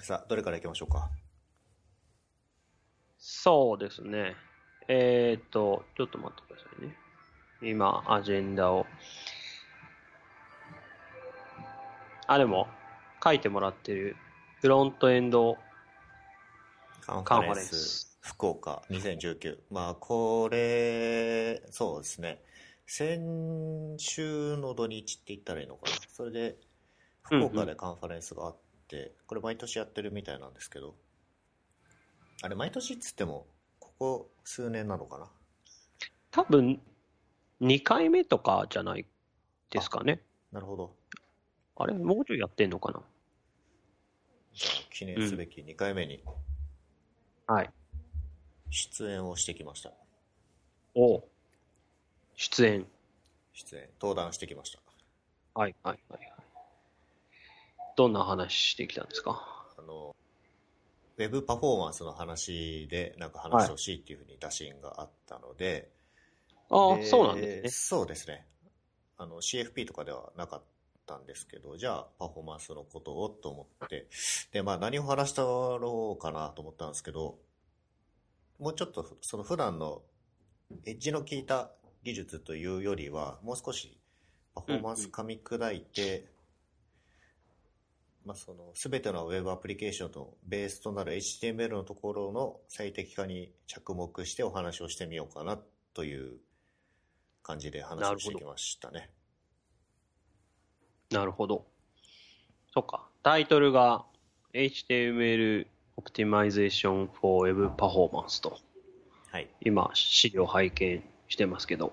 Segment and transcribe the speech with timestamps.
[0.00, 1.10] さあ、どれからいきましょうか？
[3.18, 4.34] そうですね。
[4.88, 6.96] えーっと、ちょっと待ってくださいね。
[7.62, 8.86] 今、アジェンダを。
[12.26, 12.66] あ、でも、
[13.22, 14.16] 書いてもらってる、
[14.62, 15.58] フロントエンド
[17.02, 18.18] カンファァレンスレンス。
[18.20, 19.58] 福岡2019。
[19.70, 22.42] まあ、これ、そうですね。
[22.86, 25.96] 先週の土日って言ったらいいのかな。
[26.08, 26.56] それで、
[27.22, 28.56] 福岡でカンファレンスがあっ
[28.90, 30.96] て、これ毎年やってるみたいなんですけど、
[32.42, 33.46] あれ、毎年っつっても、
[33.78, 35.30] ここ数年なのかな？
[36.32, 36.80] 多分、
[37.60, 39.06] 2回目とかじゃない
[39.70, 40.20] ですかね。
[40.50, 40.96] なるほど。
[41.76, 43.00] あれもうちょいやってんのかな？
[44.52, 46.24] じゃあ、記念すべき2回目に
[47.46, 47.70] はい。
[48.70, 49.92] 出演をしてきました。
[50.94, 51.24] おう
[52.36, 52.86] 出演。
[53.52, 54.78] 出演、登壇してきました。
[55.54, 56.29] はい、はい、はい。
[58.00, 59.66] はいどんな話してきたんですか？
[59.78, 60.16] あの、
[61.18, 65.90] ウェブパフォーマンスの話でなんか話してほしいっていうふうに打診があったので、
[66.70, 67.68] ああ、でそうなんですね。
[67.70, 68.46] そうですね。
[69.18, 70.62] あの、CFP とかではなかっ
[71.06, 74.06] たんですけど、じゃあパフォーマンスのことをと思って、
[74.52, 77.38] で、まあ何を話したろうかなと思ったんですけど、
[78.58, 80.02] もうちょっとその普段の
[80.86, 81.70] エッジの効いた
[82.02, 83.98] 技術というよりは、もう少し
[84.54, 86.24] パフォーマンス噛み砕いて、
[88.24, 95.58] まあその全てのウェブアプリケーションのベースとなる HTML のところの最適化に着目してお話をしてみようかな
[95.94, 96.38] という
[97.42, 99.10] 感じで話をしてきましたね。
[101.10, 101.66] なるほど。
[102.72, 103.08] そっか。
[103.22, 104.04] タイトルが
[104.54, 108.58] HTML Optimization for Web Performance と。
[109.30, 109.48] はい。
[109.60, 111.92] 今、資料拝見してますけど。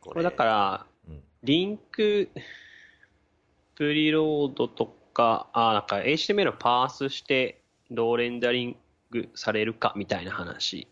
[0.00, 2.28] ここれだから、うんリンク、
[3.74, 8.76] プリロードとか、あ、なんか HTML をパースして、どうレンダリン
[9.10, 10.88] グされるかみたいな話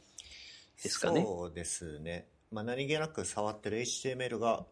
[0.83, 1.23] ですかね。
[1.23, 2.27] そうですね。
[2.51, 4.67] まあ、何気なく触ってる HTML が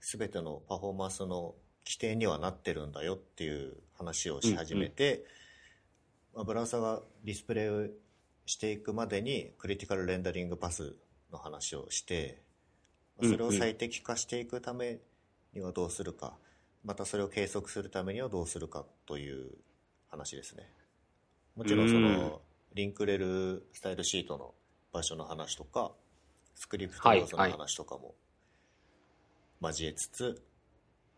[0.00, 1.54] 全てのパフォーマンスの
[1.84, 5.24] 規定にはなってるんだよっていう話をし始めて、
[6.34, 7.86] まあ、ブラウザがディスプレイを
[8.46, 10.96] していくまでにクリティカルレンダリングパス
[11.30, 12.42] の話をして、
[13.20, 14.98] まあそれを最適化していくため
[15.54, 16.36] にはどうするか、
[16.84, 19.50] またそれを計測するためにはどうするかという
[20.10, 20.68] 話ですね。
[21.56, 22.40] もちろんそうんの、
[22.74, 24.54] リンクレルスタイルシートの
[24.92, 25.92] 場所の話とか、
[26.54, 28.14] スクリプトはい要素の話とかも
[29.60, 30.36] 交えつつ、うん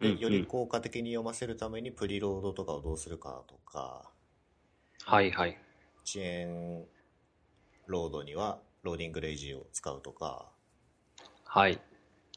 [0.00, 4.10] でうんより効果的に読ませるためにプリロードとかをどうするかとか、
[5.04, 5.56] はいはい。
[6.04, 6.84] 遅延
[7.86, 10.50] ロードには loading lazy を使うとか、
[11.44, 11.80] はい。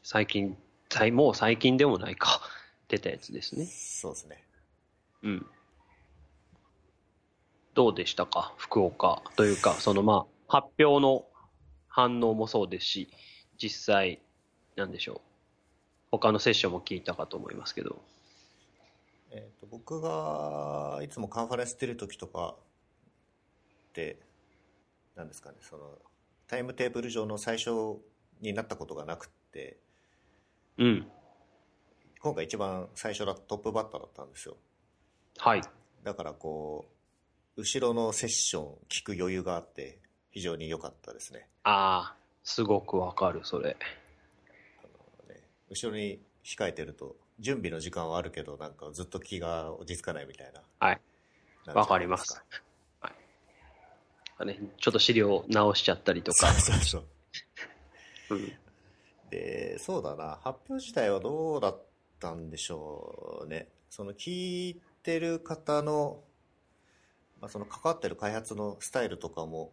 [0.04, 0.56] 最近、
[0.88, 2.40] 最もう最近でもないか。
[2.88, 3.66] 出たやつですね。
[3.66, 4.44] そうですね。
[5.22, 5.46] うん。
[7.74, 8.54] どうでしたか？
[8.56, 11.24] 福岡というか、そのまあ、発表の
[11.88, 13.08] 反応もそうですし、
[13.56, 14.20] 実際、
[14.76, 15.20] なんでしょう。
[16.10, 18.02] 他のセッションも聞いたかと思いますけど。
[19.30, 22.54] えー、と僕がいつもカンファレンス出る時とか
[23.90, 24.18] って
[25.14, 25.98] なんですかねその
[26.46, 27.98] タイムテーブル上の最初
[28.40, 29.76] になったことがなくって
[30.78, 31.06] うん。
[32.20, 34.56] 今回一番最初だトップバッターだったんですよ
[35.38, 35.62] はい。
[36.02, 36.88] だからこ
[37.56, 39.98] う後ろのセッション聞く余裕があって
[40.30, 43.76] 非常に良かったですねああ、すごくわかる、それ。
[45.28, 51.00] ね後ろに控えてると準備の時間はあるけどなんかずっと気が落ち着かないみたいなはい
[51.74, 52.42] わかります。
[53.00, 53.10] は
[54.42, 54.46] い。
[54.46, 56.52] ね、ちょっと資料直しちゃったりとか。
[56.54, 57.04] そうそう
[58.28, 58.52] そううん。
[59.30, 61.87] で、そうだな、発表自体はどうだった
[62.34, 63.68] んでしょうね。
[63.90, 66.22] その聞いてる方の、
[67.40, 69.72] まあ、その関わってる開発のスタイルとかも、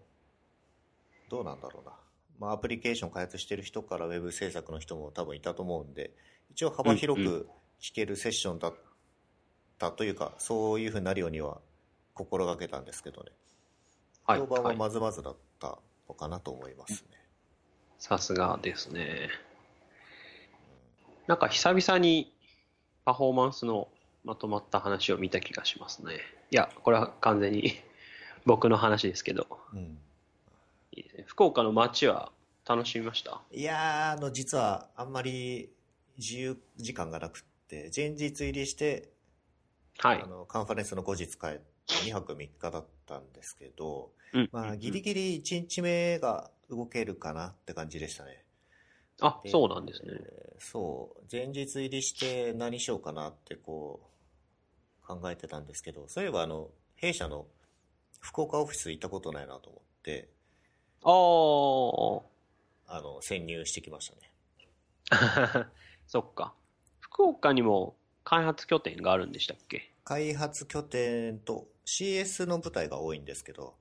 [1.30, 1.94] どうなんだろうな。
[2.40, 6.12] まあ、アプリケーション開発してる人からウェブ制作の人も多分いたと思うんで、
[6.52, 7.50] 一応幅広うんうく
[7.82, 8.74] 聞けるセッションだっ
[9.78, 11.60] たというか、そういうふうになるようには
[12.14, 13.32] 心がけたんですけどね。
[14.26, 14.40] はい。
[14.40, 15.78] 評判ははいまずまずだった
[16.08, 17.18] のかなと思いますね。
[17.98, 19.30] さすがですね。
[21.28, 22.35] なんか久々に
[23.06, 23.88] パフォーマンスの
[24.24, 26.20] まとまった話を見た気がしますね。
[26.52, 27.74] いや、これは完全に
[28.46, 29.48] 僕の話ですけど。
[29.74, 30.00] うん
[30.92, 31.24] いいですね。
[31.28, 32.32] 福岡の街は
[32.68, 33.42] 楽しみました？
[33.52, 35.70] いやー、あの、実はあんまり
[36.18, 39.10] 自由時間がなくって、前日入りして、
[39.98, 40.26] はいあ。
[40.26, 48.45] の、カンファレンスの後日帰って2泊3日だったんですけど、うんまあ、ギリギリ1日目が動けるかなって感じでしたね。
[49.22, 50.10] あ、そうなんですね。
[50.14, 51.24] えーそう。
[51.32, 54.00] 前日入りして何しようかなってこ
[55.04, 57.46] う、考えてたんですけど、そういえばあの、弊社の
[58.22, 60.30] 福岡オフィス行ったことないなと思って、
[62.88, 64.32] ああの、潜入してきましたね。
[65.12, 65.70] あ、
[66.08, 66.54] そっか。
[67.02, 69.92] 福岡にも開発拠点があるんでしたっけ？
[70.04, 73.76] 開発拠点と CS の部隊が多いんですけど、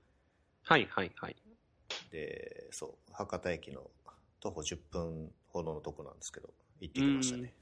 [0.64, 1.36] はいはいはい。
[2.10, 3.90] で、そう、博多駅の
[4.44, 7.54] 徒歩10分ほどのとこなんですけど、行ってきましたね。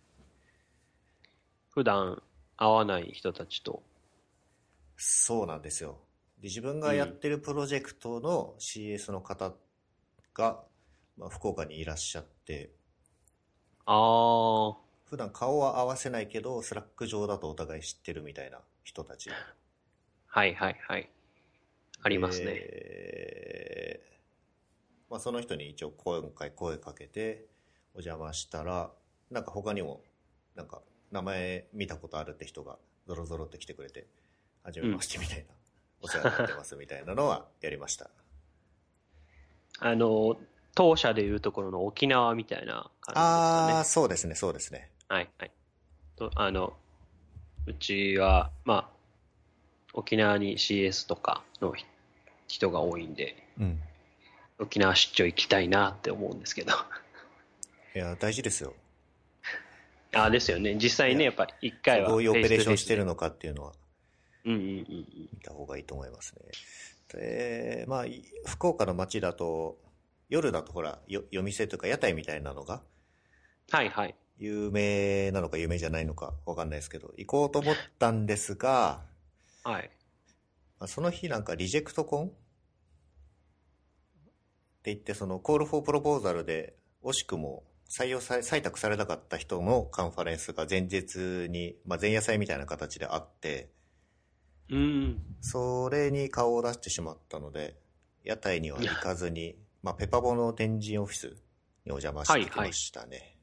[1.71, 2.21] 普段
[2.57, 3.85] 会わない人たちと。
[4.97, 6.01] そうなんですよ。
[6.41, 9.53] で自分がやってるプロジェクトの CS の方
[10.35, 10.65] が、
[11.17, 12.73] まあ、福岡にいらっしゃって、
[13.87, 14.77] ああ、
[15.09, 19.31] 普段顔は合わせないけど、 Slack上だとお互い知ってるみたいな人たち。
[20.27, 21.09] はいはいはい。
[22.03, 22.47] ありますね。
[22.47, 24.12] で
[25.13, 27.45] まあ、その人に一応今回声かけて
[27.95, 28.91] お邪魔したら、
[29.31, 30.01] なんか他にも、
[30.57, 30.81] なんか
[31.11, 34.07] 名前見たことあるって人がゾロゾロって来てくれて、
[34.63, 35.45] はじめましてみたいな、
[36.01, 38.09] お世話になってますみたいなのはやりました。
[39.81, 40.39] あの、
[40.75, 43.19] 当社でいうところの沖縄みたいな感じですかね
[43.75, 43.85] ああ、。
[43.85, 44.89] そうですね、そうですね。
[45.09, 45.51] はいはい。
[46.17, 46.73] とあの、
[47.67, 48.91] うちは、まあ、
[49.93, 51.85] 沖縄に CS とかのひ
[52.49, 53.83] 人が多いんで、うん。
[54.63, 56.73] 沖縄出張行きたいなって思うんですけど。
[57.95, 58.75] いや、大事ですよ。
[60.15, 60.77] ああ、ですよね。
[60.77, 62.09] 実際ね、やっぱり一回は。
[62.09, 63.01] どういうオペレーションしてる。
[63.01, 63.73] るのかっていうのは
[64.45, 64.85] うんうんうんうん。
[65.33, 66.43] 見た方がいいと思いますね。
[67.13, 69.79] で、まあ、い福岡の街だと、
[70.29, 72.83] 夜だとほら、よ夜店とか屋台みたいなのが
[73.71, 74.15] はいはい。
[74.39, 79.03] 有名なのか有名じゃないのかわかんないですけど、行こうと思ったんですが、
[79.63, 79.91] はい。
[80.79, 82.33] まあその日なんかリジェクトコン
[84.91, 86.75] 言って、そのコールフォープロポーザルで
[87.05, 93.71] 惜しくも採用され、採択されなかった人のカンファレンスが前日に、まあ前夜祭みたいな形であって、
[94.71, 95.23] うん。
[95.41, 97.77] それに顔を出してしまったので、
[98.25, 101.27] 屋台には行かずに、まあペパボの天神オフィス
[101.85, 103.37] にお邪魔してきましたね。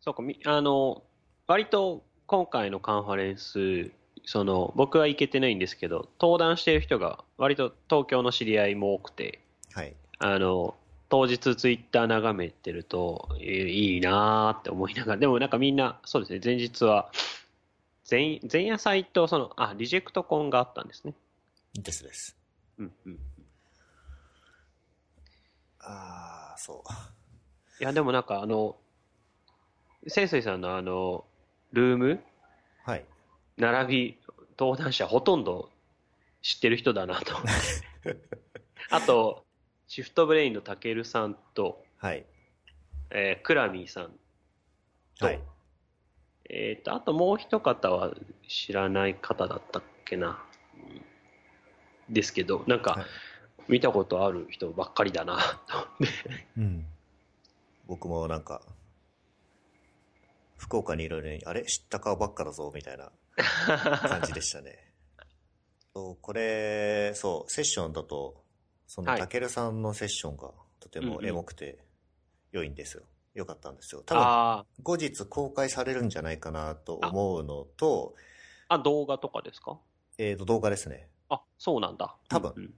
[0.00, 1.02] そうか、みあの、
[1.46, 3.90] 割と今回のカンファレンス、
[4.26, 9.43] その、僕は行けてないんですけど、登壇している人が割と東京の知り合いも多くて、
[9.74, 9.94] はい。
[10.18, 10.76] あの、
[11.08, 17.10] 当日ツイッター眺めてると、えーいいなーって思いながら、 でもなんかみんな、そうですね、前日は、
[18.08, 21.14] 前、前夜祭と、その、あ、リジェクトコンがあったんですね。
[21.74, 22.36] ですです。
[22.78, 23.18] うんうん。
[25.80, 26.92] ああ、そう。
[27.80, 28.76] いや、でもなんかあの、
[30.06, 31.24] 潜水さんのあの、
[31.72, 32.24] ルーム
[32.84, 33.04] はい。
[33.56, 34.18] 並び、
[34.58, 35.70] 登壇者ほとんど
[36.42, 37.46] 知ってる人だなと思っ
[38.04, 38.20] て。
[38.90, 39.43] あと、
[39.86, 42.24] シフトブレインのたけるさんと、はい。
[43.10, 44.12] えークラミーさん
[45.18, 45.40] と、はい。
[46.50, 48.12] えっ、と、あともう一方は
[48.48, 50.42] 知らない方だったっけな。
[50.74, 51.14] うん
[52.08, 53.04] ですけど、なんかはい、
[53.68, 56.46] 見たことある人ばっかりだな、と思って。
[56.58, 56.86] うん。
[57.86, 58.62] 僕もなんか、
[60.56, 61.64] 福岡にいるのに、あれ？
[61.64, 63.10] 知った顔ばっかだぞ、みたいな
[64.08, 64.92] 感じでしたね。
[65.94, 68.43] そうこれ、そう、セッションだと、
[68.86, 70.50] その、はいたけるさんのセッションが
[70.80, 71.78] とてもうんうんエモくて
[72.52, 73.02] 良いんですよ。
[73.34, 74.02] 良かったんですよ。
[74.06, 78.14] 多分、あ後日公開されるんじゃないかなと思うのと、
[78.68, 79.78] あ、あ、動画とかですか？
[80.18, 81.08] えっ、と、動画ですね。
[81.28, 82.14] あ、そうなんだ。
[82.28, 82.74] 多分うんうん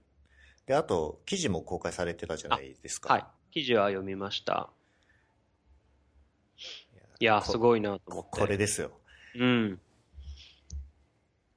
[0.65, 3.13] で、あと、記事も公開されてたじゃないですか。
[3.13, 3.25] はい。
[3.51, 4.69] 記事は読みました。
[7.21, 8.29] いやや、すごいなと思って。
[8.41, 8.91] これですよ。
[9.35, 9.79] うん。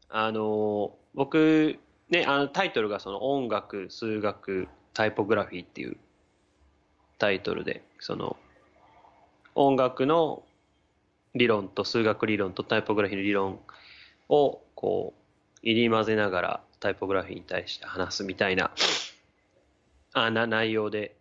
[0.08, 1.80] あのー僕、
[2.10, 5.96] ね、あのタイトルがその音楽、数学、タイポグラフィーっていう
[7.18, 8.36] タイトルで、その
[9.54, 10.42] 音楽の
[11.34, 13.60] 理論と数学理論とタイポグラフィーの理論
[14.28, 18.70] をこう入り混ぜながらタイポグラフィーに対して話すみたいな
[20.12, 21.14] あな内容で、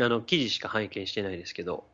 [0.00, 1.84] あの記事しか拝見してないですけど、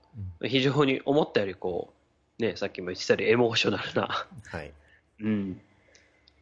[0.42, 1.92] 非常に思ったよりこ
[2.38, 4.72] う、ね、さっきも言ってたよりエモーショナルなはい。
[5.20, 5.60] うん。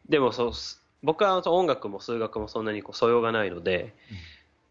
[0.07, 3.93] でもそうす、僕は音楽も数学もそんなにこう素養がないので、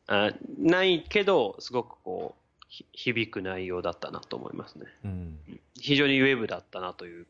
[0.09, 4.87] あないけど、すごくこう、ひ響く内容だったなと思いますね。
[5.05, 5.39] うん。
[5.75, 7.27] 非常にウェブだったなという。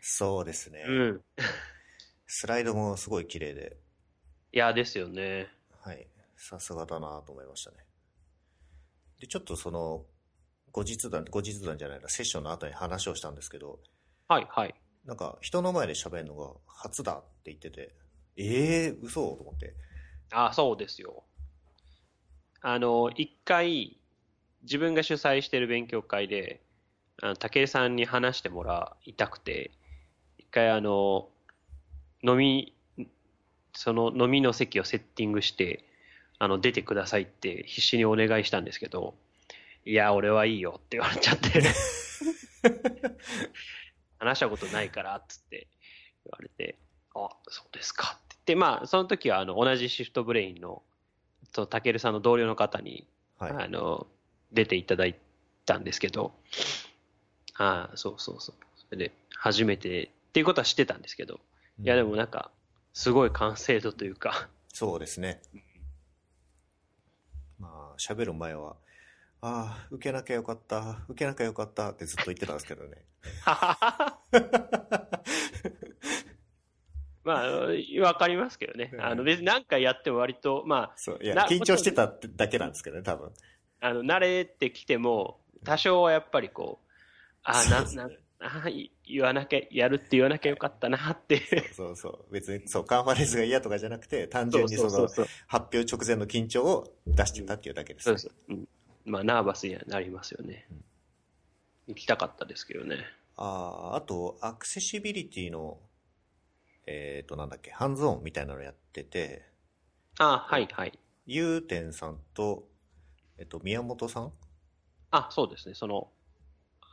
[0.00, 0.84] そうですね。
[0.86, 1.24] うん。
[2.26, 3.76] スライドもすごい綺麗で、
[4.52, 5.48] いや、ですよね。
[5.80, 6.06] はい。
[6.36, 7.76] さすがだなと思いましたね。
[9.20, 10.04] で、ちょっとその、
[10.72, 13.80] 後日談、後日談じゃないな、セッションの後に話をしたんですけど、
[14.28, 14.74] はい、はい。
[15.04, 17.94] なんか人の前で喋るのが初だって言ってて、
[18.40, 19.36] ええー、嘘？
[19.36, 19.74] と思って。
[20.32, 21.24] あ、そうですよ。
[22.62, 23.98] あの、一回、
[24.62, 26.60] 自分が主催している勉強会で、
[27.22, 29.72] あの武井さんに話してもらいたくて、
[30.38, 31.28] 一回あの、
[32.22, 32.74] 飲み、
[33.72, 35.84] その飲みの席をセッティングして、
[36.38, 39.14] あの、出てくださいって必死にお願いしたんですけど、
[39.84, 41.60] いや、俺はいいよって言われちゃって、
[44.18, 45.68] 話したことないから、っつって
[46.24, 46.78] 言われて、
[47.14, 50.82] あ、そうですかって言って、まあ、その時は、あの、同じシフトブレインの、
[51.52, 53.06] その、たけるさんの同僚の方に、
[53.38, 53.52] はい。
[53.52, 54.06] あの、
[54.52, 55.18] 出ていただい
[55.64, 56.32] たんですけど、
[57.54, 58.56] ああ、そうそうそう。
[58.76, 61.40] それで、初めてっていうことは知ってたんですけど、
[61.82, 62.50] いや、でもなんか、
[62.92, 65.40] すごい完成度というか、そうですね。
[67.58, 68.76] まあ、喋る前は、
[69.42, 73.04] ああ、受けなきゃよかった、受けなきゃよかったってずっと言ってたんですけどね。
[77.24, 78.92] まあ、わかりますけどね。
[78.98, 83.30] あの、別に何回やっても割と、まそう、いや、な緊張してただけなんですけどね、多分。
[83.80, 86.90] あ、あの、慣れてきても、多少はやっぱりこう、
[87.42, 88.10] ああ、な、な、
[88.40, 88.68] あ
[89.06, 91.72] 言わなきゃ、やるって言わなきゃよかったなって。
[91.74, 92.32] そうそう。
[92.32, 95.08] 別に、そう、カンファレンスが嫌とかじゃなくて、単純にその。
[95.08, 95.26] 発
[95.74, 98.32] 表直前の緊張を出してたっていうだけです、そうそう。
[98.48, 98.68] うん。
[99.04, 100.84] まあ、ナーバスにはなりますよねうん。
[101.88, 103.04] 行きたかったですけどね。
[103.36, 105.78] ああ、あと、アクセシビリティの、
[106.86, 109.44] えっ、と、なんだっけ、ハンズオンみたいなのやってて、
[110.18, 110.98] あはいはい。
[111.26, 112.68] ゆうてんさんと、
[113.38, 114.32] えっと、宮本さん？
[115.10, 115.74] あ、そうですね。
[115.74, 116.10] その、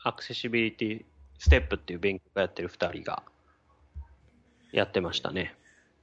[0.04, 1.06] アクセシビリティ
[1.40, 3.24] ステップっていう勉強会やってる二人が、
[4.72, 5.56] やってましたね。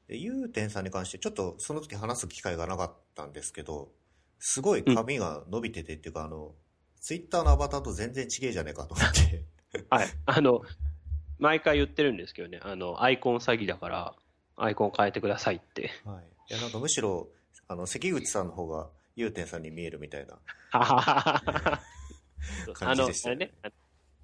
[0.08, 3.92] で、ゆうてんさんに関して、ちょっとその時話す機会がなかったんですけど、
[4.38, 6.54] すごい髪が伸びててっていうか、あの、
[7.00, 9.44] ツイッターのアバターと全然違えじゃねえかと思って。
[9.90, 10.08] はい。
[10.26, 10.62] あの、
[11.38, 14.14] 毎回言ってるんですけどね、あの、アイコン詐欺だから、
[14.56, 15.90] アイコン変えてくださいって。
[16.04, 16.24] はい。
[16.50, 17.28] いや、なんかむしろ、
[17.68, 20.38] あの、関口さんの方が、ゆうてんさんに見えるみたいな。
[20.72, 21.80] あ
[22.66, 23.52] の、感じでしたよあれね、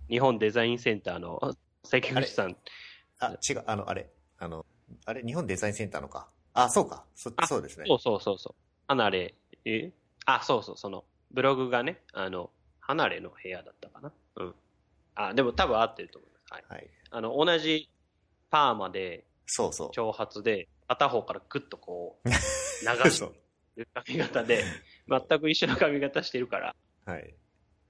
[0.08, 1.38] 日本デザインセンターの
[1.84, 2.56] 関口さん、
[3.20, 4.64] あ、違う、あの、あれ、あの、
[5.04, 6.28] あれ、日本デザインセンターのか？
[6.54, 7.04] あ、そうか。
[7.14, 7.84] そ、あそうですね。
[7.86, 8.54] そうそうそうそう。
[8.88, 9.92] 離れ、え？
[10.26, 12.50] あ、そうそう、その、ブログがね、あの、
[12.80, 14.12] 離れの部屋だったかな。
[14.36, 14.54] うん。
[15.14, 16.52] あ、でも多分合ってると思います。
[16.52, 16.64] はい。
[16.68, 16.90] はい。
[17.10, 17.88] あの、同じ
[18.50, 19.90] パーマで、そうそう。
[19.92, 23.34] 長髪で、片方からグッとこう、 流しそう
[23.74, 24.64] てる髪型で、
[25.08, 26.74] 全く一緒の髪型してるから、
[27.04, 27.34] はい。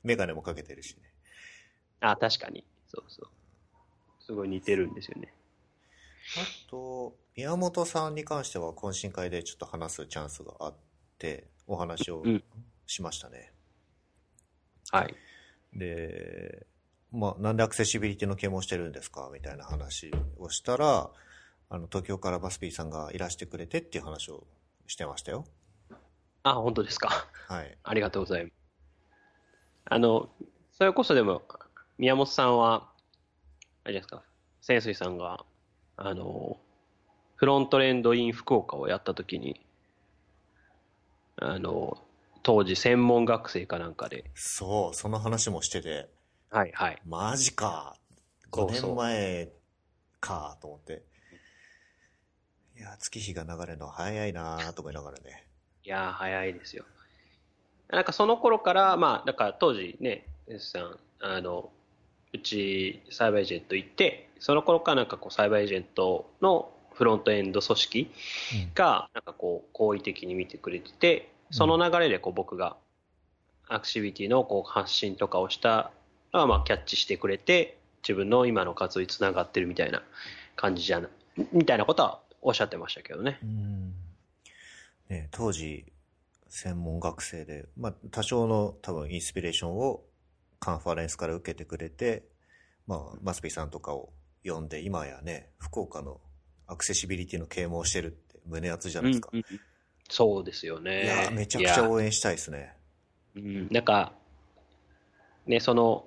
[0.02, 1.02] メガネもかけてるしね。
[2.00, 2.64] あ、確かに。
[2.88, 3.30] そうそう。
[4.20, 5.34] すごい似てるんですよね。
[6.36, 10.74] あと、宮本さんに関しては懇親会でちょっと話すチャンスがあっ
[11.18, 12.44] て、お話をうん
[12.86, 13.52] しましたね。
[14.90, 15.14] はい。
[15.72, 16.66] で、
[17.12, 21.10] まあ、なんでアクセシビリティの啓蒙してるんですかみたいな話をしたら、
[21.68, 24.46] あの、東京からバスピーさんがいらしてくれてっていう話を
[24.86, 25.44] してましたよ。
[26.42, 27.26] あ、本当ですか。
[27.48, 27.76] はい。
[27.82, 28.52] ありがとうございます。
[29.86, 30.30] あの、
[30.72, 31.42] それこそでも、
[31.98, 32.88] 宮本さんは、
[33.84, 34.22] あれですか、
[34.60, 35.44] 潜水さんが、
[35.96, 36.58] あの、
[37.36, 39.60] フロントレンドイン福岡をやったときに、
[41.36, 41.98] あの、
[42.42, 46.08] 当時専門学生かなんかで、そう、その話もしてて、
[46.50, 47.02] はいはい。
[47.06, 47.96] マジか。
[48.50, 49.48] 5そうそう年前
[50.20, 51.02] かと思って。
[52.76, 55.46] いや、月日が流れるのは早いなと思いながらね。
[55.84, 56.84] いやー、早いですよ。
[57.88, 61.70] なんかその頃から、まあ、だから当時ね、エスさん、あの、
[62.32, 68.10] うちサイバーエージェント行って、その頃からなんかこうサイバーエージェントのフロントエンド組織
[68.74, 72.76] が、なんかこう、好意的に見てくれてて、その流れでこう僕が
[73.68, 75.90] アクシビティのこう発信とかをした
[76.32, 80.02] ら、まあキャッチしてくれて、自分の今の活動につながってるみたいな
[80.56, 81.08] 感じじゃな、
[81.52, 83.38] みたいなことはおっしゃってましたけどね。
[83.42, 83.94] うん
[85.08, 85.84] ね、当時、
[86.48, 90.02] 専門学生で、まあ、多少の多分インスピレーションを
[90.60, 92.24] カンファレンスから受けてくれて、
[92.86, 94.12] まあ、マスピさんとかを
[94.44, 96.20] 呼んで、今やね、福岡の
[96.66, 99.30] アクセシビリティの啓蒙してるって胸熱じゃないですか。
[99.32, 99.44] うんうん
[100.12, 101.04] そうですよね。
[101.04, 102.74] いや、めちゃくちゃ応援したいですね。
[103.36, 104.12] うん、なんか、
[105.46, 106.04] ね、その、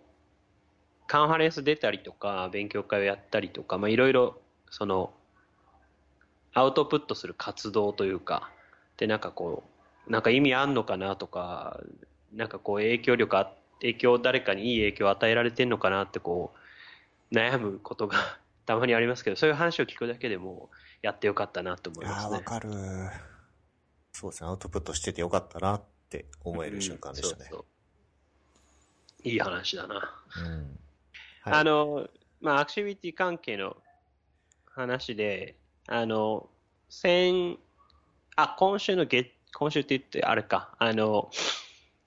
[1.07, 5.13] カンファレンス出たりとか、勉強会をやったりとか、まあ、いろいろ、その、
[6.53, 8.51] アウトプットする活動というか、
[8.97, 9.63] で、なんかこ
[10.07, 11.79] う、なんか意味あんのかなとか、
[12.33, 16.53] なんかこう、影響力あ、影響、誰かにいい影響を与えられてんのかなって、こ
[17.31, 18.17] う、悩むことが
[18.65, 20.69] たまにありますけど、そういう話を聞くだけでも、
[21.01, 22.37] やってよかったなと思いますね。
[22.37, 22.69] わかる。
[24.13, 27.43] そうですね、アウトプットしててよかったなって思える瞬間でしたね。
[27.43, 27.65] うんそうそう
[29.25, 30.21] いい話だな。
[30.37, 30.82] うん
[31.43, 32.09] はいあの、
[32.41, 33.77] まあ、アクティビティ関係の
[34.65, 35.55] 話で、
[35.87, 36.49] あの、
[36.89, 37.59] 先、
[38.35, 41.29] あ、今週の月、今週って言って、あれか、あの、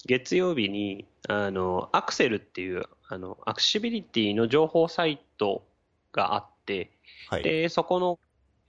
[0.06, 5.66] 月曜日に、あの、アクセルっていう、あの、アクシビリティの情報サイト
[6.12, 6.90] があって、
[7.28, 7.42] はい。
[7.42, 8.18] で、そこの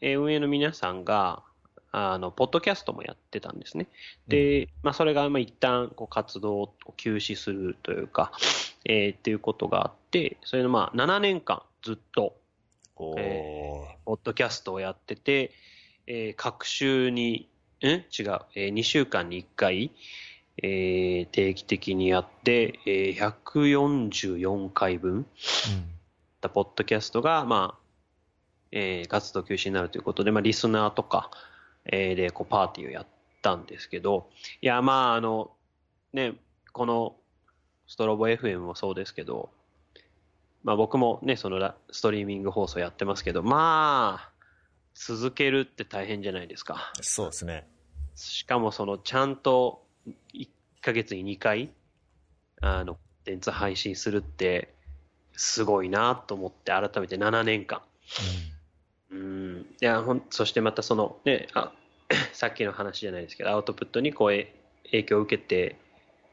[0.01, 1.43] えー運営の皆さんが、
[1.91, 3.87] あの、ポッドキャストもやってたんですね。
[4.27, 8.31] で、まあ、それが、まあ、一旦、こう、活動を休止するというか、
[8.85, 12.35] えーっていうことがあって、それの、まあ、7年間、ずっと、
[12.97, 13.19] おー。
[13.19, 15.51] えポッドキャストをやってて、
[16.07, 17.49] えー各週に、
[17.81, 18.03] ん違う、
[18.55, 19.91] えー2週間に1回、
[20.61, 25.25] えー定期的にやって、えー144回分、っ
[26.41, 27.81] たポッドキャストが、まあ、
[28.71, 31.29] えー活動休止になるということで、まあ、リスナーとか、
[31.87, 33.07] えーで、こう、パーティーをやっ
[33.41, 34.29] たんですけど、
[34.61, 35.51] いや、まあ、あの、
[36.13, 36.35] ね、
[36.73, 37.15] この、
[37.87, 39.49] ストロボ FM もそうですけど、
[40.63, 44.31] まあ僕もね、そのラストリーミング放送やってますけど、まあ、
[44.93, 46.91] 続けるって大変じゃないですか。
[47.01, 47.65] そうですね。
[48.15, 49.85] しかもその、ちゃんと
[50.33, 50.49] 1
[50.81, 51.71] ヶ月に2回、
[52.61, 54.73] あの、コンテンツ配信するって、
[55.33, 57.81] すごいなと思って、改めて7年間。
[57.81, 58.56] うん。
[59.11, 61.71] いや、ほん、そしてまたその、ね、あ、
[62.33, 64.53] さっきの話じゃないですけど、アウトプットにこう、え
[64.85, 65.75] 影響を受けて、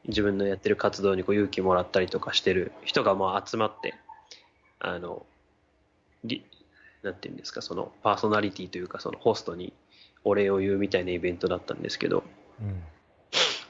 [0.07, 3.95] 自分のやってる活動にこう勇気もらったりとかしてる人がまあ集まって、
[4.79, 5.25] あの、
[6.23, 6.45] り
[7.01, 9.73] なんていうんですか、そのパーソナリティというか、そのホストに
[10.23, 12.23] お礼を言うみたいなイベントだったんですけど、
[12.61, 12.83] うん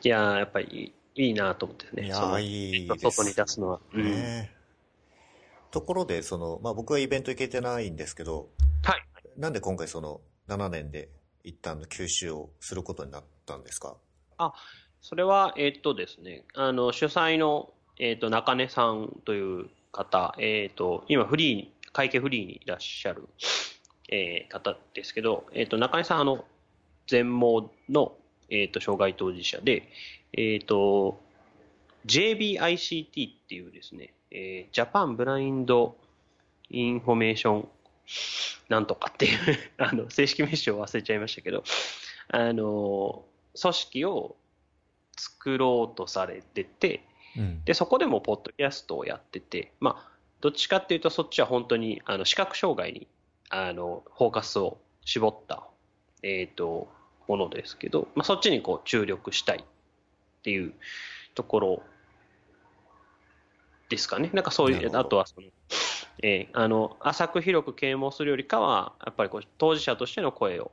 [0.04, 2.06] いやー、やっぱりいいなと思ってね。
[2.06, 3.80] いやそのーいい外に出すのは。
[3.92, 4.04] うん。
[4.04, 4.52] ね
[5.72, 8.50] ところで、その、まあ、僕はイベント行けてないんですけど、
[8.86, 9.04] はい。
[9.38, 11.10] なんで今回その7年で
[11.44, 13.96] 一旦の休止をすることになったんですか？
[15.01, 23.30] それは、えーっとですね、あの、主催の、えーっと、中根さんという方、えーっと、今フリーに、会計フリーにいらっしゃる、
[24.10, 26.44] えー方ですけど、えーっと、中根さん、あの、
[27.08, 28.15] 全盲の、
[28.50, 29.88] えーっと、障害当事者で、
[30.34, 31.20] えーっと、
[32.08, 35.96] JBICT っていうですね、えー Japan Blind
[36.70, 37.68] Information
[38.70, 39.40] なんとかっていう
[39.78, 41.64] あの、正式名称忘れちゃいましたけど、
[42.30, 43.26] あの、
[43.60, 44.36] 組織を
[45.18, 47.04] 作ろうとされてて、
[47.38, 47.63] うん。
[47.65, 53.08] で、そこでもポッドキャストをやってて、まあ、どっちかっていうとそっちは本当に、あの、視覚障害に、
[53.50, 55.63] あの、フォーカスを絞った、
[56.24, 56.89] えっ、と、
[57.28, 59.63] ものですけど、まあ、そっちにこう注力したいっ
[60.44, 60.74] ていう
[61.34, 61.84] ところ
[63.89, 64.30] ですかね。
[64.34, 65.48] なんかそういう、あとはその、
[66.23, 70.71] えーあの、浅く広く啓蒙するよりかは、やっぱりこう、当事者としての声を、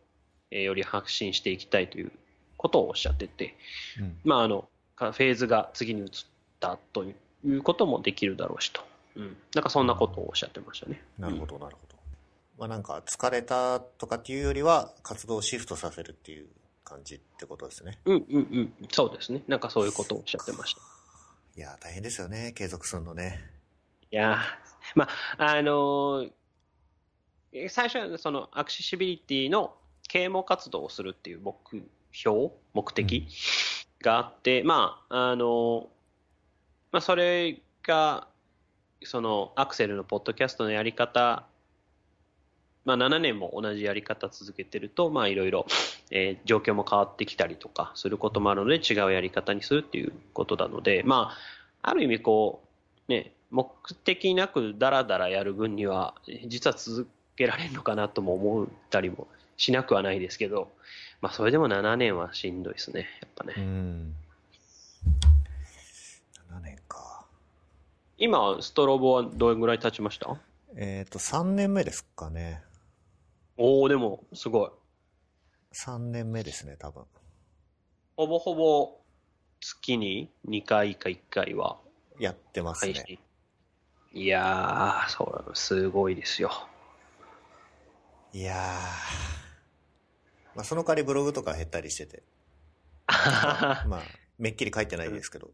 [0.51, 2.13] えーより発信していきたいという
[2.57, 3.57] ことをおっしゃってて、
[3.99, 6.09] うんまあ、あの、かフェーズが次に移っ
[6.61, 8.83] たということもできるだろうしと。
[9.17, 9.37] うん。
[9.55, 11.03] なんかそんなことをおっしゃってましたね。
[11.19, 11.97] なるほど、なるほど。
[12.59, 16.47] まあなんか疲れたとかっていうよりは活動をシフトさせるっていう
[16.85, 17.99] 感じってことですね。
[18.05, 18.49] うんうん
[18.81, 18.89] うん。
[18.91, 19.43] そうですね。
[19.49, 20.81] なんかそういうことをおっしゃってました。
[21.57, 23.41] いやー、大変ですよね、継続するのね。
[24.11, 26.33] いやーまあ、あのー
[27.55, 29.75] え最初はそのアクセシビリティの
[30.09, 31.55] 啓蒙活動をするっていう目
[32.13, 33.29] 標、目的
[34.01, 35.87] があって、まあ、あのー
[36.93, 38.27] まあ、それが、
[39.05, 41.45] そのアクセルのポッドキャストのやり方、
[42.85, 45.67] まあ、7年も同じやり方続けてると、まあ、いろいろ、
[46.11, 51.33] えー状況も変わってきたりとかすることもあるので、違うやり方にするっていうことなので、ま
[51.83, 52.63] あ、ある意味こ
[53.09, 53.69] う、ね、目
[54.05, 56.15] 的なくダラダラやる分には、
[56.47, 60.73] 実は続けられるのかなとも思ったりもしなくはないですけど、
[61.21, 63.55] まあ、それでも7年はしんどいですね、やっぱね。
[63.63, 64.15] ん。
[66.51, 67.27] 7年か。
[68.17, 70.35] 今、ストロボはどれぐらい経ちました？
[70.75, 72.63] えっ、と、3年目ですかね。
[73.59, 74.71] おおでも、すごい。
[75.75, 77.05] 3年目ですね、多分。
[78.17, 78.99] ほぼほぼ
[79.61, 81.77] 月に2回か1回は
[82.19, 83.19] やってます配ね。
[84.13, 84.23] 信。
[84.23, 86.51] いやー、そう、すごいですよ。
[88.33, 88.57] いやー。
[90.55, 92.23] まあその代わりブログとか減ったりしてて。
[93.07, 94.03] まあ、
[94.39, 95.51] めっきり書いてないですけど。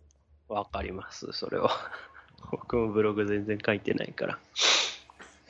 [0.49, 1.71] わかります、それは。
[2.51, 4.39] 僕もブログ全然書いてないから。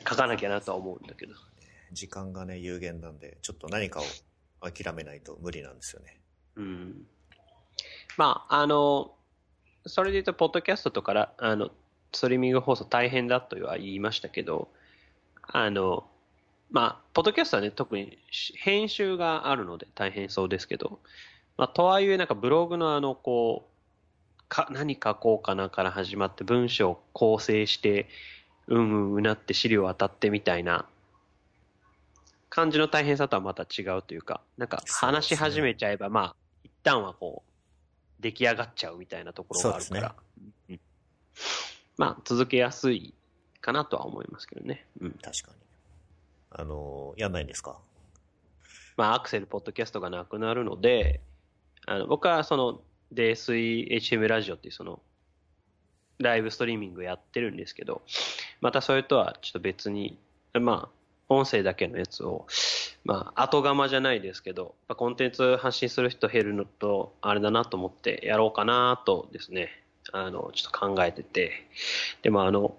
[0.07, 1.35] 書かなきゃなとは思うんだけど。
[1.91, 4.03] 時間がね、有限なんで、ちょっと何かを
[4.69, 6.19] 諦めないと無理なんですよね。
[6.55, 7.07] うん。
[8.17, 9.15] まあ、あの、
[9.85, 11.71] それで言うと、ポッドキャストとかあの、
[12.13, 14.69] ストリーミング放送大変だとは言いましたけど、
[15.43, 16.05] あの、
[16.71, 18.17] まあ、ポッドキャストはね、特に
[18.55, 20.99] 編集があるので大変そうですけど、
[21.57, 28.07] まあ、とはいえ、なんかブログのあの、こう、か、何書こうかなから始まって文章を構成して、
[28.67, 30.85] うんうんうなって資料当たってみたいな
[32.49, 40.15] 感じの大変さとはまた違うというか、なんか話し始めちゃえば、まあ、一旦はこう、出来上がっちゃうみたいなところがあるから、
[40.69, 40.79] うん
[41.99, 43.13] まあ、続けやすい
[43.59, 44.85] かなとは思いますけどね。
[45.01, 45.11] うん。
[45.21, 45.57] 確かに。
[46.51, 47.77] あの、やんないんですか？
[48.95, 51.19] まあ、アクセルポッドキャストがなくなるので、
[51.85, 52.79] あの僕はその、
[53.11, 55.01] 泥水 HM ラジオっていうその、
[56.19, 58.01] ライブストリーミングやってるんですけど、
[58.61, 60.17] またそれとはちょっと別に、
[60.53, 60.89] まあ、
[61.27, 62.47] 音声だけのやつを、
[63.03, 71.67] まあ、後釜じゃないですけど、コンテンツ発信する人減るのと、あれだなと思ってやろうかなとですね、あの、ちょっと考えてて、
[72.21, 72.75] でもあの、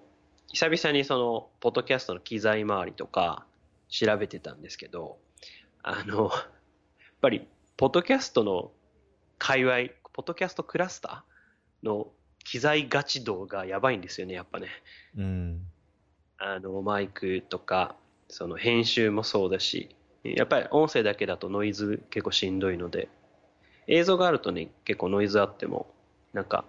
[0.49, 3.47] 久々にその、ポッドキャストの機材周りとか
[3.89, 5.19] 調べてたんですけど、
[5.83, 6.31] あの、やっ
[7.21, 8.73] ぱり、ポッドキャストの
[9.39, 12.09] 界隈、ポッドキャストクラスターの
[12.45, 14.69] 機材ガチ度がやばいんですよね、やっぱね。
[15.17, 15.67] うん。
[16.39, 17.97] あの、マイクとか、
[18.29, 23.09] その編集もそうだし、やっぱり音声だけだとノイズ結構しんどいので、
[23.87, 25.93] 映像があるとね、結構ノイズあっても、
[26.33, 26.65] なんか、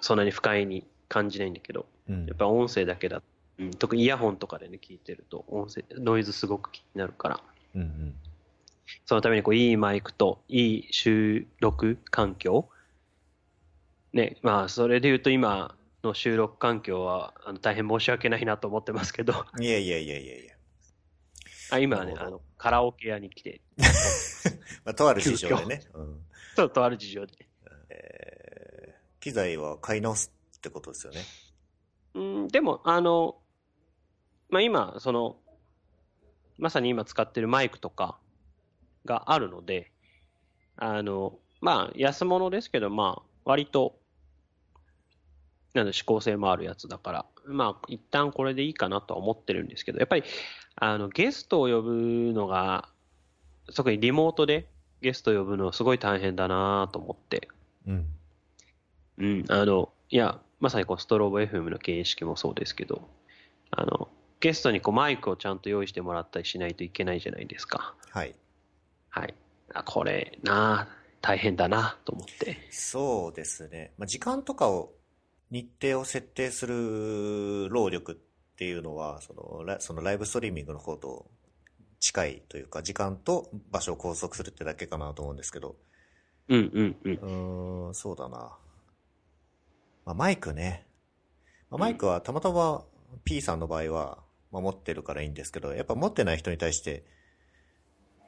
[0.00, 3.22] そんなに不快に感じないんだけど、うんやっぱ音声だけだ、
[3.58, 7.40] うん、特にイヤホンとかでね、聞いてると、音声、ノイズすごく気になるから、
[7.74, 8.14] うんうん。
[9.04, 12.68] そのためにこう、いいマイクと、いい収録環境
[14.12, 20.54] ね、まあ、それで言うと今の収録環境は、あの大変申し訳ないなと思ってますけど、いやいやいやいやいや。
[21.70, 23.60] あ今はね、あの、カラオケ屋に来て、
[24.84, 25.82] まあ、とある事情でね。
[25.92, 26.24] うん。
[26.56, 27.47] ちょっとある事情で。
[29.18, 31.20] えー、機材は買い直すってことですよね。
[32.14, 33.36] うん、でも、あの、
[34.50, 35.36] まあ今、その、
[36.58, 38.18] まさに今使ってるマイクとか
[39.04, 39.92] があるので、
[40.76, 43.98] あの、まあ安物ですけど、まあ割と、
[45.74, 50.24] なんだ、指向性もあるやつだから、まあ一旦これでいいかなとは思ってるんですけど、やっぱり、
[50.76, 52.88] あの、ゲストを呼ぶのが、
[53.74, 54.68] 特にリモートで
[55.02, 57.48] ゲストを呼ぶのはすごい大変だなと思って、
[57.86, 58.06] うん。
[59.18, 63.08] うん、あの、いや、まさにこうストロボ FM の形式もそうですけど、
[63.70, 64.08] あの、
[64.40, 67.94] ゲストにこうマイクをちゃんと用意してもらったりしないといけないじゃないですか。
[68.10, 68.34] はい。
[69.10, 69.34] はい。
[69.74, 70.88] あこれなあ
[71.20, 72.56] 大変だなと思って。
[72.70, 73.92] そうですね。
[73.98, 74.92] まあ、時間とかを、
[75.50, 78.14] 日程を設定する労力っ
[78.56, 81.30] ていうのは、そのラそのライブストリーミングの方と
[82.00, 85.76] 近いというか、時間と場所を拘束するってだけかなと思うんですけど、
[86.48, 87.12] うんうんうん。
[87.14, 88.56] うーん、そうだな。
[90.08, 90.86] まあ、マイクね。
[91.68, 92.82] まあ、マイクはたまたま
[93.24, 94.18] P さんの場合は、
[94.50, 97.04] まあ、持ってるからいいんですけど、やっぱ持ってない人に対して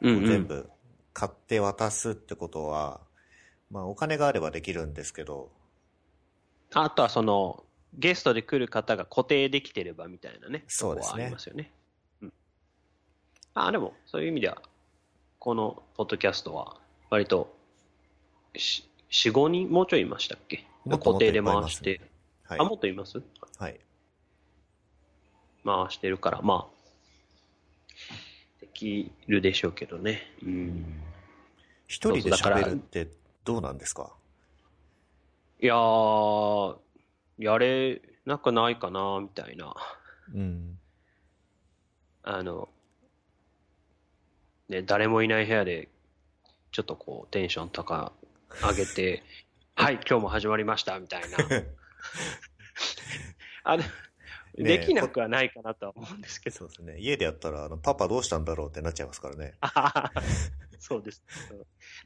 [0.02, 0.68] うんうん、全部
[1.14, 3.00] 買って渡すってことは、
[3.70, 5.50] まあお金があればできるんですけど、
[6.74, 7.64] あとはその、
[7.94, 10.64] ゲストで来る方が固定できてればみたいなね。
[10.68, 11.72] そうですねありますよね。
[12.20, 12.32] うん。
[13.54, 14.60] あ、でも、そういう意味では、
[15.38, 16.76] このポッドキャストは、
[17.08, 17.56] 割と、
[18.54, 20.69] し4、5人、もうちょいいましたっけ？
[20.84, 22.00] もっと固定で回して。
[22.44, 22.64] はいあ、。
[22.64, 23.22] もっといます？
[23.58, 23.80] はい。
[25.64, 26.74] 回してるから、まあ、
[28.60, 30.22] できるでしょうけどね。
[30.42, 31.02] うん。
[31.86, 33.08] 一人で喋るって
[33.44, 34.12] どうなんですか？
[35.60, 36.76] いやー、
[37.38, 39.74] やれなくないかな、みたいな。
[40.34, 40.78] うん。
[42.22, 42.68] あの、
[44.68, 45.88] ね、誰もいない部屋で、
[46.72, 48.12] ちょっとこう、テンション高
[48.62, 49.22] 上げて、
[49.80, 51.38] はい、今日も始まりました、みたいな。
[53.64, 53.82] あの、
[54.54, 56.56] できなくはないかなとは思うんですけど。
[56.56, 56.98] そうですね。
[56.98, 59.54] 家でやったら、あの、パパどうしたんだろうってなっちゃいますからね。
[60.78, 61.24] そうです。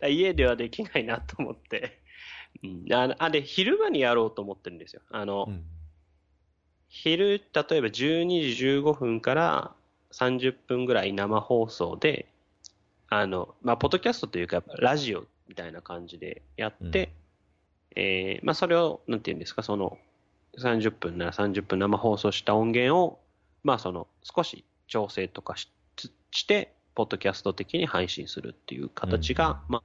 [0.09, 2.01] 家ではできないなと思って。
[2.63, 5.03] うん、ああで、昼間にやろうと思ってるんですよ。
[5.11, 5.65] あの、うん。
[6.89, 7.91] 昼、例えば12
[8.55, 9.75] 時15分から
[10.13, 12.29] 30分ぐらい生放送で、
[13.09, 17.11] あの、まあ、ポッドキャストというか、ラジオみたいな感じでやって、
[17.97, 19.99] えーまあ、それを、なんていうんですか、その、
[20.59, 23.21] 30分なら30分生放送した音源を、
[23.63, 25.71] まあ、その、少し調整とかし
[26.31, 29.83] して、ポッドキャスト的に配信するっていう形が、ま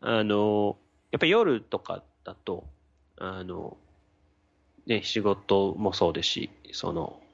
[0.00, 0.76] あ、あの、
[1.12, 2.64] やっぱり夜とかだと、
[3.16, 3.76] あの、
[4.86, 7.25] ね、仕事もそうですし、その、ふ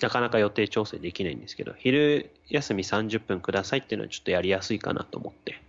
[0.00, 5.60] なかなか予定調整できないんですけど、昼休み30分くださいっていうのはちょっとやりやすいかなと思って、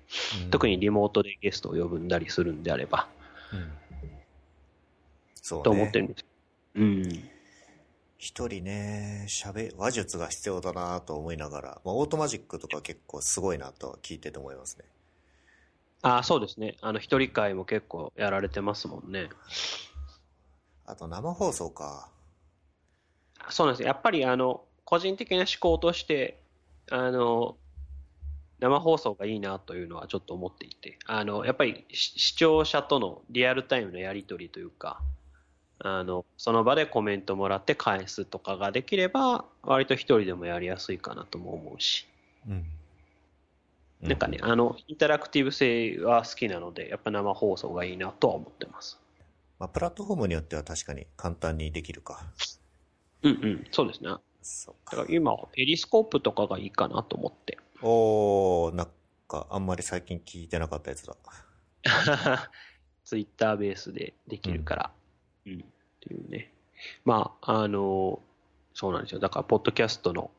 [0.43, 3.07] うん特にリモートでゲストを呼ぶんだりするんであれば、
[3.53, 3.71] うん
[5.49, 5.63] そうね。
[5.63, 6.25] と思ってるんです。
[6.75, 7.29] うん。
[8.17, 14.85] 一人ね、喋、話術が必要だなと思いながら、まあ、オートマジックとか結構すごいなとは聞いてて思いますね。
[16.01, 16.75] あそうですね。
[16.81, 19.29] あの、一人会も結構やられてますもんね。
[20.85, 22.09] あと生放送か。
[23.49, 23.87] そうなんですよ。
[23.87, 26.39] やっぱりあの、個人的な思考として、
[26.91, 27.57] あの、
[28.59, 35.01] 生放送がいいなというのはちょっと思っていて、あの、やっぱりし視聴者とのリアルタイムのやり取りというか、
[35.79, 42.05] あの、その場でコメントもらって返すとかができれば、割と一人でもやりやすいかなとも思うし。
[42.47, 42.65] うん。
[44.01, 48.99] なんかね、あの、インタラクティブ性は好きなので、やっぱ生放送がいいなとは思ってます。
[49.57, 52.25] まあ、プラットフォームによっては確かに簡単にできるか。
[53.23, 54.09] うんうん、そうですね。
[54.09, 57.57] だから今はペリスコープとかがいいかなと思って。
[57.81, 58.87] おー、なん
[59.27, 61.15] か、あんまり最近聞いてなかったやつだ。
[63.03, 64.91] ツイッターベースでできるから。
[65.45, 65.53] うん。
[65.53, 65.57] っ
[65.99, 66.53] ていうね。
[67.05, 68.21] まあ、あの、
[68.73, 69.19] そうなんですよ。
[69.19, 70.31] だから、ポッドキャストの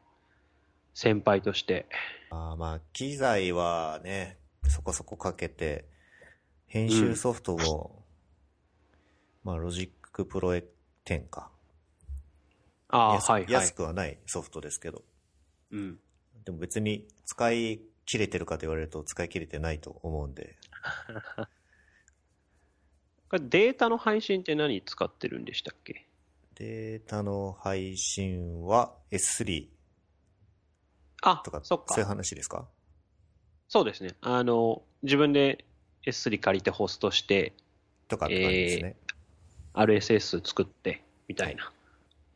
[0.95, 1.87] 先輩として、
[2.31, 4.39] あーまあ、機材はね、
[4.69, 5.85] そこそこかけて、
[6.67, 8.05] 編集ソフトも、
[9.43, 11.51] まあ、 Logic Pro 10か。
[12.91, 13.53] ああ、安はいはい。
[13.53, 15.03] 安くはないソフトですけど。
[15.71, 15.99] うん。
[16.45, 20.57] でも別に使い切れてるかと言われると使い切れてないと思うんで。
[23.29, 26.07] これデータの配信って何使ってるんでしたっけ？
[26.57, 29.69] データの配信は S3
[31.23, 32.07] あとか、そっかそういう。
[32.09, 32.69] 話ですか？
[33.69, 34.17] そうですね。
[34.21, 35.65] あの、自分で
[36.07, 37.53] S3 借りてホストして、
[38.09, 38.97] とかって感じですね。
[39.75, 41.73] RSS 作って、みたいな。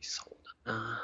[0.01, 0.34] そう
[0.65, 1.01] だな。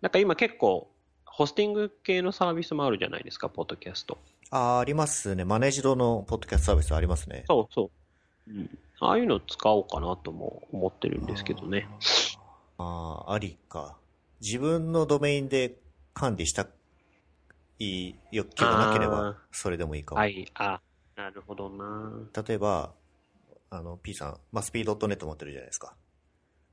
[0.00, 0.90] なんか今結構、
[1.24, 4.18] ホスティング系のサービスもあるじゃないですか、ポッドキャスト。
[4.50, 5.44] ああ、ありますね。
[5.44, 7.44] マネージドのポッドキャストサービスありますね。
[7.46, 7.90] そうそ
[8.48, 8.50] う。
[8.50, 8.78] うん。
[9.00, 11.88] ああいうの使おうかなとも思ってるんですけどね。
[12.78, 13.96] ああ、ありか。
[14.40, 15.76] 自分のドメインで
[16.14, 16.66] 管理した
[17.78, 20.20] い欲求がなければ、それでもいいかも。
[20.20, 20.50] はい。
[20.54, 20.80] あ、
[21.16, 22.12] なるほどな。
[22.46, 22.94] 例えば、
[23.70, 25.94] あの、P さん、マスピー .net 持ってるじゃないですか。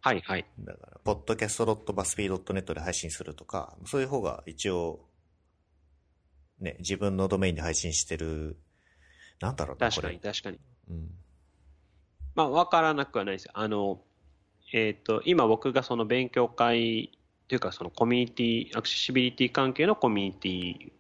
[0.06, 0.46] はいはい。
[0.60, 5.00] だから、ポッドキャスト .maspy.net で配信するとか、そういう方が一応、
[6.60, 8.56] ね、自分のドメインで配信してる、
[9.40, 10.20] なんだろうな、確かに。
[10.20, 10.60] 確かに。
[10.92, 11.10] うん。
[12.36, 13.54] まあ、わからなくはないですよ。
[13.56, 14.00] あの、
[14.74, 20.92] えっ、と、今僕がその勉強会というかそのコミュニティ、アクセシビリティ関係のコミュニティ、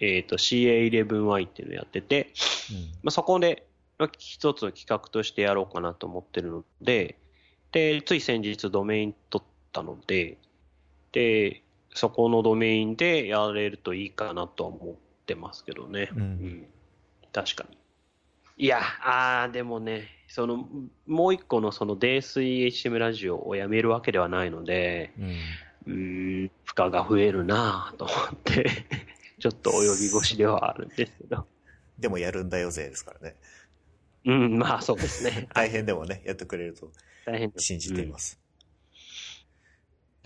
[0.00, 2.32] えっ、と CA11Y っていうのをやってて、
[3.04, 7.21] まあ、そこでまあ一つの企画としてやろうかなと思ってるので、
[7.72, 10.38] で、つい先日ドメイン取ったので、
[11.12, 11.62] で、
[11.94, 14.94] そこのドメインでやれるといいかなとは思っ
[15.26, 16.10] てますけどね。
[16.14, 16.20] うん。
[16.20, 16.22] う。
[16.22, 16.66] うんん、
[17.32, 17.76] 確かに。
[18.58, 20.68] いや、あーでもね、その、
[21.06, 25.26] もう一個のその泥水 HM ラジオをやめるわけではないので、うん。
[25.86, 28.64] うーん、負荷が増えるなぁと思って、
[29.40, 31.46] ちょっと及び腰ではあるんですけど。
[31.98, 33.36] でもやるんだよぜですからね。
[34.24, 35.48] うん、まあそうですね。
[35.54, 36.92] 大変でもね、やってくれると
[37.56, 38.36] 信じています。
[38.36, 38.42] うん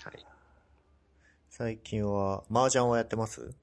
[0.04, 0.26] はい。
[1.48, 3.54] 最近は、麻雀はやってます？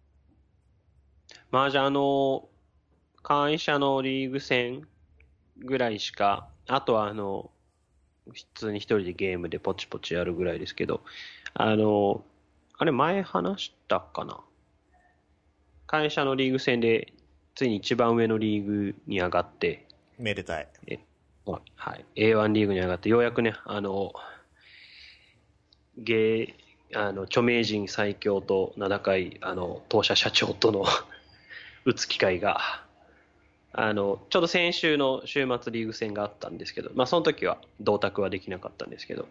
[1.52, 2.50] まあじゃあ、あの、
[3.22, 4.88] 会社のリーグ戦
[5.60, 7.52] ぐらいしか、あとはあの、
[8.30, 11.02] 普通に一人でゲームでポチポチやるぐらいですけど、
[11.54, 12.26] あの、
[12.78, 14.42] あれ前話したかな？
[15.88, 17.14] 会社のリーグ戦で、
[17.56, 20.68] ついに一番上のリーグに上がって、めでたい。
[21.46, 24.14] はい、A1 リーグに上がって、ようやくね、あの、
[25.98, 26.56] 芸、
[26.96, 30.86] あの、著名人最強と名高い、あの、当社社長との
[31.86, 32.86] 打つ機会が、
[33.74, 39.24] あの、ちょうど先週の週末リーグ戦があったんですけど、まあ、その時は同卓はできなかったんですけど、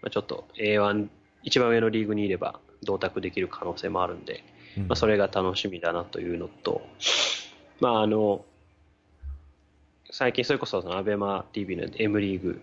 [0.00, 1.08] まあ、ちょっと A1、
[1.42, 4.44] 一番上のリーグにいれば同卓できる可能性もあるんで、
[4.78, 4.88] うん。
[4.88, 6.82] まあ、それが楽しみだなというのと、
[7.80, 8.44] まあ、あの、
[10.12, 12.60] 最近それこそそのアベマ TV の M リーグ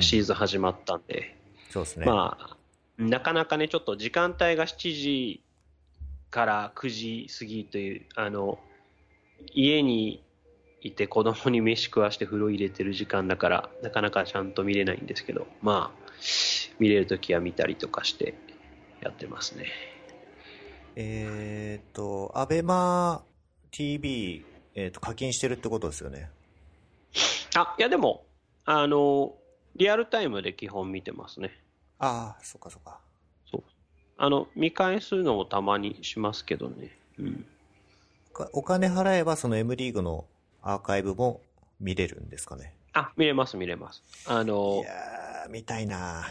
[0.00, 1.36] シーズン始まったんで、
[1.70, 2.06] そうですね。
[2.06, 2.56] まあ、
[2.98, 5.42] なかなかね、ちょっと時間帯が7時
[6.30, 8.58] から9時過ぎという、あの、
[9.52, 10.22] 家に
[10.80, 16.08] いて子供に飯食わして風呂入れてる時間だから、なかなかちゃんと見れないんですけど、まあ、
[16.78, 18.34] 見れるときは見たりとかして
[19.02, 19.66] やってますね。
[20.94, 23.22] えっ、と、アベマ
[23.70, 26.30] TV、えっ、と、課金してるってことですよね。
[27.56, 28.24] あ、いやでも、
[28.64, 29.34] あの、
[29.76, 31.50] リアルタイムで基本見てますね。
[31.98, 32.98] ああ、そっかそっか。
[33.50, 33.62] そう。
[34.18, 36.90] あの、見返すのもたまにしますけどね。
[37.18, 37.46] うん。
[38.32, 40.26] かお金払えばその M リーグの
[40.62, 41.40] アーカイブも
[41.80, 42.74] 見れるんですかね？
[42.92, 44.02] あ、見れます、見れます。
[44.26, 46.24] あいの、やー、見たいな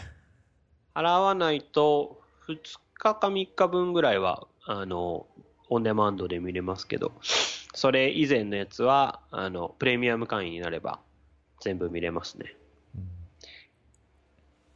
[0.94, 2.58] 払わないと、2
[2.94, 5.26] 日か3日分ぐらいは、あの、
[5.68, 11.00] オンデマンドで見れますけど、それ以前のやつは、あの、プレミアム会員になれば、
[11.60, 12.54] 全部見れますね。
[12.96, 13.08] うん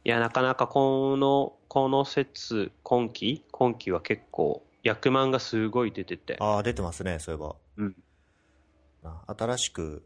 [0.03, 3.43] いや、なかなかこの、この説、今期？
[3.51, 6.37] 今期は結構、役満がすごい出てて。
[6.39, 7.55] ああ、出てますね、そういえば。
[7.77, 7.95] うん。
[9.03, 10.03] あ新しく、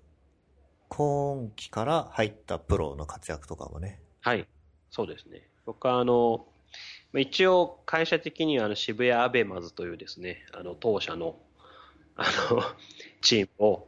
[0.89, 4.01] 今期から入ったプロの活躍とかもね。
[4.19, 4.45] はい。
[4.91, 5.47] そうですね。
[5.65, 6.45] 僕はあの、
[7.13, 11.38] まあ一応会社的にはあの渋谷アベマズというですね、あの当社の、
[12.17, 12.61] あの、
[13.21, 13.88] チームを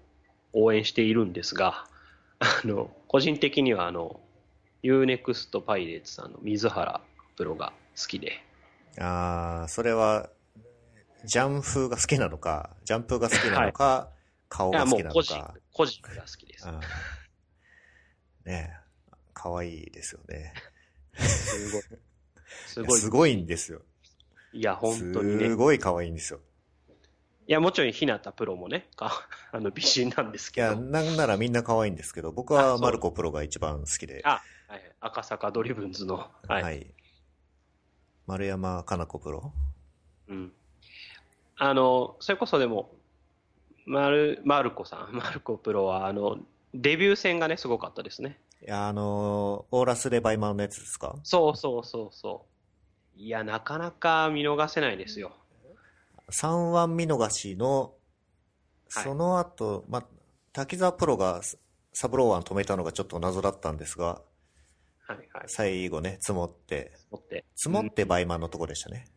[0.54, 1.86] 応援しているんですが、
[2.40, 4.20] あの、個人的にはあの、
[4.84, 7.02] UNEXT パイレーツさんの水原
[7.36, 8.44] プロが好きで。
[9.00, 10.30] ああ、それは、
[11.26, 14.16] ジャンプが好きなのか、ジャンプが好きなのか、はい、
[14.50, 15.14] 顔が好きなのか。
[15.14, 16.68] 個人、個人が好きです。
[16.68, 16.82] ね
[18.46, 18.70] え、
[19.34, 20.54] かわいいですよね。
[21.18, 21.82] すごい。
[22.66, 23.00] す ごい。
[23.00, 23.82] すごいんですよ。
[24.54, 25.50] いや、本当にね。
[25.50, 26.40] すごい可愛いんですよ。
[27.48, 30.68] いや、もちろん、ひなたプロもね、か あの、美人なんですけど。
[30.68, 34.22] いや、なんならみんな可愛いんですけど、僕はマルコプロが一番好きで。
[34.26, 36.30] あ、はい、赤坂ドリブンズの。
[36.48, 36.64] はい。
[36.64, 36.94] はい、
[38.26, 39.54] 丸山奏子プロ？
[40.28, 40.54] うん。
[41.58, 42.94] あの、それこそでも、
[43.86, 46.38] マル、マルコさん、 マルコプロは、あの、
[46.74, 48.42] デビュー戦がね、すごかったですね。
[48.62, 51.16] いや、あの、オーラス・レバイマンのやつですか？
[51.24, 52.46] そうそうそうそ
[53.16, 53.20] う。
[53.20, 55.32] いや、なかなか見逃せないですよ。
[56.32, 57.94] 3腕見逃しの、
[58.90, 60.04] その後、はい、ま、
[60.54, 61.42] 滝沢プロが
[61.94, 64.22] サブローワン止めたのがちょっと謎だったんですが、
[65.08, 69.08] はいはい、最後ね、積もって、積もって、積もってバイマンのとこでしたね。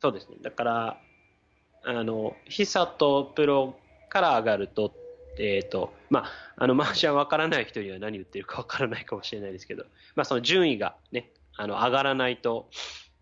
[0.00, 0.36] そうですね。
[0.42, 1.00] だから、
[1.84, 3.76] あの、久とプロ
[4.08, 4.92] から上がると、
[5.38, 9.84] えっ、ー、と、まあ、あの、マージャンわからない人には何言ってるかわからないかもしれないですけど、
[10.16, 12.68] まあ、その順位がね、あの、上がらないと、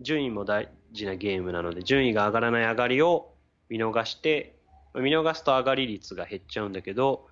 [0.00, 3.32] 順位も大事なゲームなので、順位が上がらない上がりを
[3.68, 4.54] 見逃して、
[4.94, 7.28] 見逃すと上がり率が減っちゃうんだけど、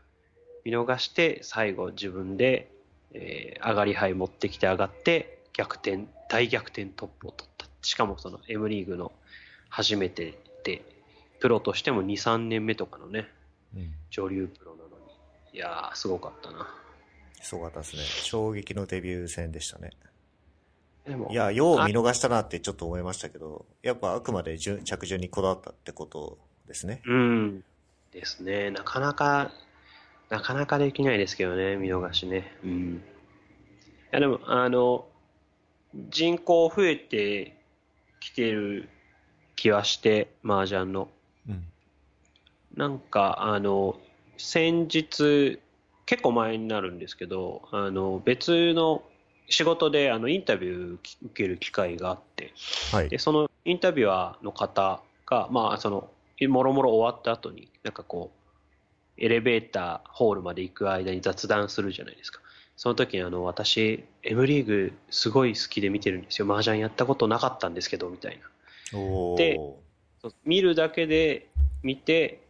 [0.65, 2.71] 見逃して最後自分で、
[3.13, 7.67] えー、上がり牌持ってきて上がって逆転、大逆転トップを取った。
[7.83, 9.13] しかもその M リーグの
[9.69, 10.83] 初めてで、
[11.41, 13.29] プロとしても2、3年目とかのね、
[13.75, 15.57] うん、女流プロなのに。
[15.57, 16.69] いやー、すごかったな。
[17.41, 18.03] すごかったですね。
[18.03, 19.91] 衝撃のデビュー戦でしたね。
[21.31, 27.03] いや、よう見逃したなってちょっと思いましたけど、やっぱあくまで順着順にこだわったってことですね。
[27.07, 27.65] うん。
[28.13, 28.71] ですね。
[28.71, 29.53] なかなか、
[30.29, 32.53] なかなかできないですけどね、見逃しね。
[32.63, 32.71] うん。
[32.97, 33.01] い
[34.11, 35.07] や、でも、あの、
[36.11, 37.57] 人口増えて
[38.21, 38.89] きてる
[39.57, 41.09] 気はして、麻雀の。
[41.49, 41.65] うん。
[42.77, 43.99] なんか、あの、
[44.37, 45.61] 先日、
[46.07, 49.03] 結構前になるんですけど、あの、別の
[49.49, 52.53] 仕事であのインタビュー受ける機会があって、
[52.93, 56.11] はい、でそのインタビュアーの方が、まあ、その
[56.49, 62.41] もろもろ終わった後になんかこうエレベーターホールまで行く間に雑談するじゃないですか。
[62.77, 66.47] その時にあの私 M リーグすごい好きで見てるんですよ。
[66.47, 68.97] 麻雀やったことなかったんですけどみたいな。
[69.37, 69.59] で
[70.45, 71.49] 見るだけで
[71.83, 72.41] 見て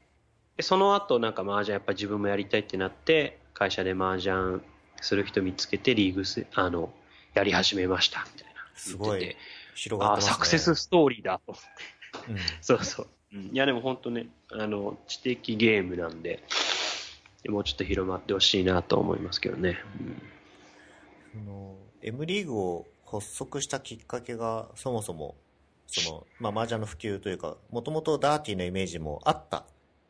[0.58, 4.60] でその後なんか麻雀やっぱ自分もやりたいってなって会社で麻雀
[5.00, 6.92] する人見つけてリーグス、あの、
[7.34, 8.54] やり始めました、みたいな。
[8.74, 9.36] すごい。
[9.74, 10.30] 広がってね。
[10.30, 11.54] あ、サクセスストーリーだと。
[12.28, 13.08] うん、 そうそう。
[13.32, 16.42] うん、いや、でも本当ね、あの、知的ゲームなんで、
[17.48, 19.78] もうちょっと広まってほしいなと思いますけどね。
[21.36, 25.36] うん、の M リーグを発足したきっかけが、そもそも、
[25.86, 29.64] その、まあ、麻雀の普及というか、もともとダーティーなイメージもあった、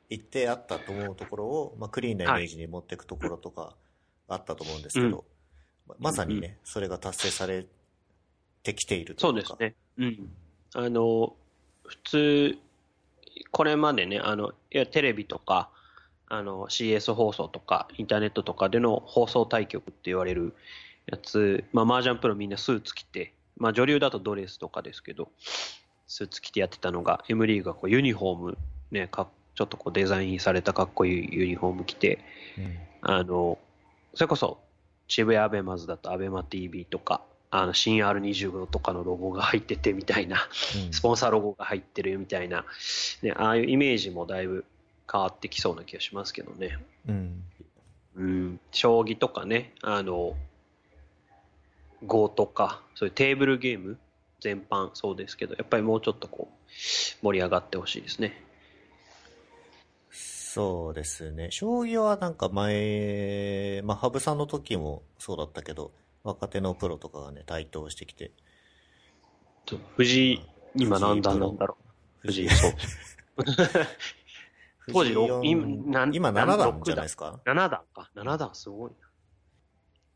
[0.09, 3.88] 一定あったと思うところを、まあ、クリーンなイメージに持っていくところとか、はい
[4.29, 5.25] あったと思うんですけど、
[5.89, 7.67] うん、まさにね、うん、それが達成され
[8.63, 9.47] てきているというか。
[9.49, 9.75] そうですね。
[9.99, 10.31] うん。
[10.75, 11.35] あの、
[11.87, 12.59] 普通、
[13.51, 15.71] これまでね、あの、いやテレビとか、
[16.29, 20.55] あの、CS 放送とか、インターネットとかでの放送対局って言われる
[21.07, 25.31] やつ、まあ、麻雀プロみんなスーツ着て、まあ、女流だとドレスとかですけど、
[26.07, 28.59] スーツ着てやってたのが、M リーグがこうユニフォーム、
[28.91, 32.19] ね、かちょっとこうデザインされたかっこいいユニフォーム着て、
[32.59, 33.59] うん、あの、
[34.19, 34.59] それこそ
[35.07, 40.49] 渋谷アベマズだとアベマ TV とか、あの新 R25 とかのロゴが入っててみたいな、
[40.87, 42.65] うん、スポンサーロゴが入ってるみたいな、
[43.23, 44.65] ね、ああいうイメージもだいぶ
[45.11, 46.79] 変わってきそうな気がしますけどね。
[47.07, 47.45] うん。
[48.17, 50.35] うん、将棋とかね、あの、
[52.05, 53.99] Go とか、そういうテーブルゲーム
[54.41, 58.43] 全般そうですけど、やっぱりもうちょっとこう、盛り上がってほしいですね。
[60.59, 61.53] そうですね。
[61.53, 65.93] 将棋はなんか前、まあ、羽生さんの時もそうだったけど、
[66.25, 68.33] 若手のプロとかがね、台頭してきて。
[69.97, 70.43] 藤井、
[70.75, 71.77] 今何段なんだろ
[72.25, 72.27] う。
[72.27, 72.73] 藤井、そう。
[74.93, 75.13] 当時
[75.45, 78.11] 今、今7段じゃないですか ?7 段か。
[78.17, 78.91] 7段すごい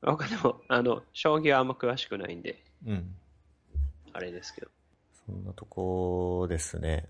[0.03, 0.11] な。
[0.11, 3.15] 僕でも、あの、将棋はあんま詳しくないんで、うん。
[4.13, 4.67] あれですけど。
[5.25, 7.09] そんなとこですね。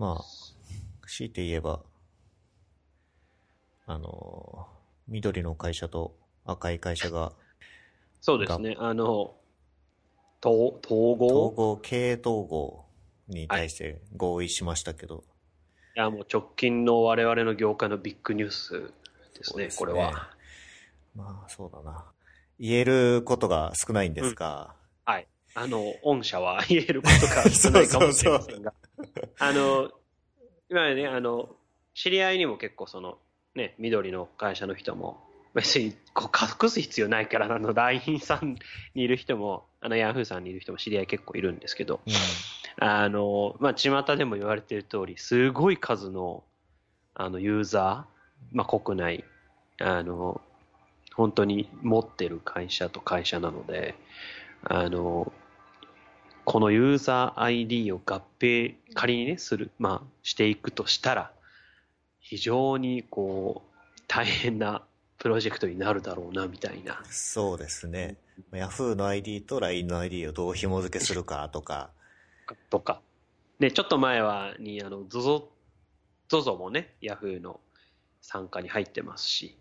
[0.00, 0.24] まあ、
[1.06, 1.80] 強いて言えば、
[3.84, 4.66] あの、
[5.08, 7.34] 緑の会社と赤い会社が、
[8.22, 9.34] そうですね、あの、
[10.42, 11.26] 統統合？
[11.26, 12.86] 統合、経営統合
[13.28, 15.22] に対して合意しましたけど、
[15.94, 18.90] いや、もう直近の我々の業界のビッグニュース
[19.36, 20.30] ですね、これは。
[21.14, 22.06] まあ、そうだな。
[22.58, 24.74] 言えることが少ないんですが、
[25.04, 25.26] はい。
[25.54, 28.72] あの、御社は言えることが少ないかもしれませんが。
[29.40, 29.90] あの、
[30.68, 31.48] 今ね、あの、
[31.94, 33.18] 知り合いにも結構その、
[33.54, 35.18] ね、緑の会社の人も、
[35.54, 38.56] 別にこう隠す必要ないから、あの、LINE さん
[38.94, 42.86] にいる人も、あの、ヤフーさんにいる人も知り合い結構いるんですけど、うん。
[42.86, 46.44] あの、まあ、巷でも言われている通り、すごい数の、
[47.14, 49.24] あの、ユーザー、まあ、国内、
[49.80, 50.40] あの、
[51.14, 53.94] 本当に持ってる会社と会社なので、
[54.64, 55.32] あの、
[56.44, 61.32] このユーザー ID を合併、仮にね、する、まあ、していくとしたら、
[62.20, 64.82] 非常にこう、大変な
[65.18, 67.02] プロジェクトになるだろうな、みたいな。
[67.10, 68.16] そうですね。
[68.52, 71.90] Yahoo の ID と LINE の ID をどう紐付けするかとか、
[72.70, 73.00] とか。
[73.58, 75.44] で、ちょっと前は、に、あの、ZOZO、
[76.28, 77.60] ZOZO もね、ヤフーの
[78.22, 79.56] 参加に入ってますし。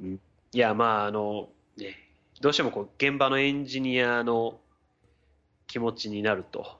[0.00, 0.20] うん
[0.54, 1.96] いや、まあ、あの、ね、
[2.40, 4.60] どうしてもこう、現場のエンジニアの
[5.66, 6.78] 気持ちになると、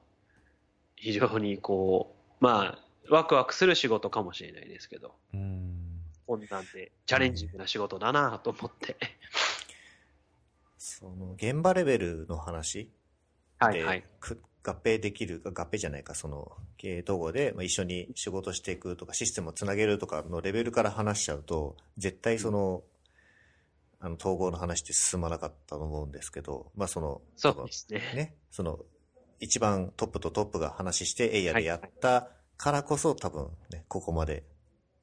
[0.96, 2.78] 非常にこう、まあ、
[3.10, 5.64] ワクワクする仕事かもしれないですけど、うん
[6.26, 8.96] こんなんでチャレンジングな仕事だなと思って。
[10.78, 12.90] その現場レベルの話で、
[13.58, 14.04] はいはい。
[14.20, 22.82] く合併できるか、合併じゃないか、その経営統合で、まあ、一緒に仕事していくとか、システムをつなげるとかのレベルから話しちゃうと、絶対その、
[24.04, 28.00] あの、統合の話って進まなかったと思うんですけど、まあその、そうですね。
[28.14, 28.78] ね、その、
[29.40, 32.28] 一番トップとトップが話して、エイヤでやった
[32.58, 34.44] からこそ、多分ね、ここまで。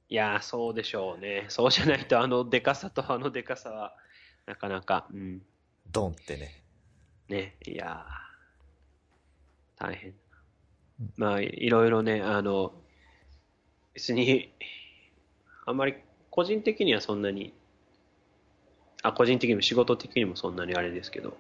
[0.08, 1.48] いやー、そうでしょうね。
[1.50, 3.96] そうじゃないと、あのデカさとあのデカさは、
[4.46, 5.42] なかなか、うん、
[5.92, 6.64] ドンってね。
[7.28, 10.14] ね、いやー、大変。
[11.16, 12.72] まあ、いろいろね、あの、
[13.96, 14.54] 別に、
[15.66, 15.96] あんまり
[16.30, 17.56] 個人的にはそんなに、
[19.02, 21.38] あ、個人的にも仕事的にもそんなにあれですけど、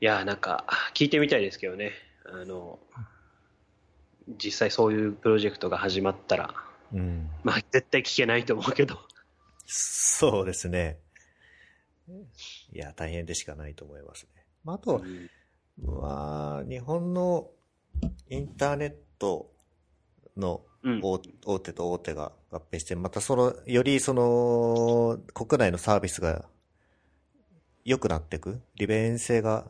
[0.00, 1.92] いやー、なんか、聞いてみたいですけどね。
[2.24, 2.78] あの、
[4.42, 6.54] 実際そういうプロジェクトが始まったら、
[6.92, 7.30] うん。
[7.44, 8.98] まあ、絶対聞けないと思うけど。
[9.66, 10.98] そうですね。
[12.72, 14.44] いや、大変でしかないと思いますね。
[14.64, 15.30] まあ、あと、うん
[15.78, 17.50] まあ、日本の
[18.28, 19.50] インターネット
[20.36, 20.62] の
[21.02, 21.18] 大
[21.58, 26.44] 手と大手が合併して、またその、よりその、国内のサービスが
[27.84, 29.66] 良くなっていく、利便性が、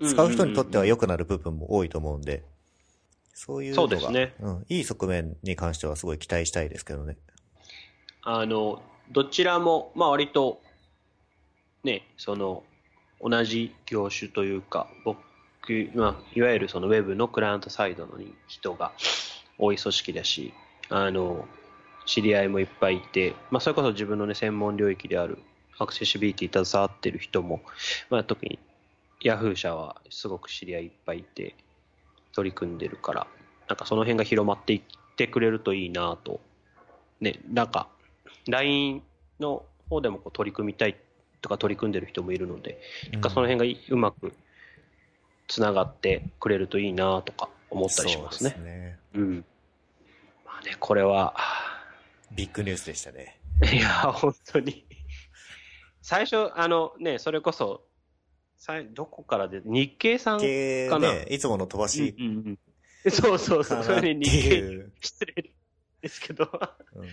[0.00, 2.44] 使う人にとっては良くなる部分も多いと思うんで、
[3.32, 7.16] そういうのが、そうねうん、いい側面に関してはすごい期待したいですけどね。
[8.22, 10.62] あの、どちらも、まあ割と、
[11.82, 12.62] ね、その、
[13.20, 15.18] 同じ業種というか、僕、
[15.94, 18.12] まあ、いわゆるそのウェブのクライアントサイドの
[18.46, 18.92] 人が
[19.58, 20.54] 多い組織だし、
[20.88, 21.48] あの、
[22.06, 25.38] 知り合いもいっぱいいて、まあそれこそ自分のね、専門領域である
[25.78, 27.62] アクセシビリティに携わってる人も、
[28.10, 28.58] まあ特に
[29.20, 31.54] ヤフー社はすごく知り合いいっぱいいて、
[32.34, 33.26] 取り組んでるから、
[33.68, 34.82] なんかその辺が広まっていっ
[35.16, 36.40] てくれるといいなと。
[37.20, 37.88] ね、なんか、
[38.48, 39.02] LINE
[39.40, 40.96] の方でもこう取り組みたい
[41.40, 42.80] とか取り組んでる人もいるので、
[43.12, 44.34] なんかその辺がいうまく
[45.48, 48.50] つながってくれるといいなとか思ったりしますね。
[48.50, 48.98] そうですね。
[49.14, 49.44] うん。
[50.44, 51.34] まあね、これは、
[52.34, 53.40] ビッグニュースでしたね。
[53.72, 54.86] いや、本当に。
[56.02, 57.86] 最初、あのね、それこそ、
[58.56, 61.12] さいどこからで、日経さん系かな？
[61.12, 62.36] ね、いつもの飛ばしうんうん
[63.04, 64.86] うんそうそうそう、それかなってで日経。
[65.00, 65.50] 失礼
[66.00, 66.48] ですけど、
[66.94, 67.08] うん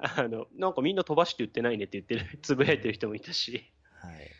[0.00, 4.30] あの、なんかみんな飛ばして言ってないねって言ってる、つぶやいてる人もいたし、はい。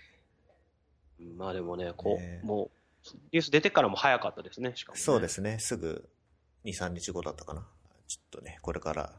[1.36, 2.70] まあでもね、こう、ねも
[3.14, 5.00] う、ニュース出てからも早かったですね、しかも、ね。
[5.00, 5.58] そうですね。
[5.58, 6.08] すぐ
[6.64, 7.66] 2、3日後だったかな。
[8.06, 9.12] ちょっとね、これから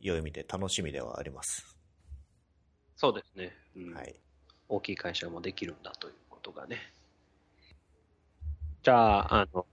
[0.00, 1.76] 良い意味で楽しみではあります。
[2.96, 3.56] そうですね。
[3.76, 4.14] うんはい。
[4.68, 6.78] 大きい会社もできるんだということがね。
[8.82, 9.66] じゃあ、あの、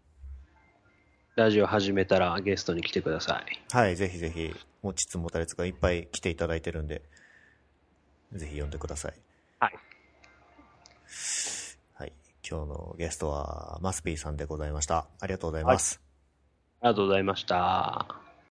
[1.36, 3.76] ラジオ始めたらゲストに来てください。
[3.76, 7.04] はい、ぜひぜひ、持ちつ持たれつがいっぱい来ていただいてるんで、
[8.34, 9.14] ぜひ呼んでください。
[9.60, 9.74] はい。
[11.94, 12.14] はい。
[12.50, 15.08] 今日のゲストは、マスピーさんでございました。
[15.20, 16.02] ありがとうございます。
[16.82, 18.27] ありがとうございました。